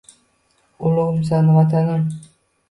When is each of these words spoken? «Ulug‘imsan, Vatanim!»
«Ulug‘imsan, 0.91 1.53
Vatanim!» 1.59 2.09